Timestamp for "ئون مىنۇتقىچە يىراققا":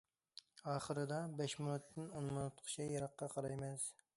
2.13-3.33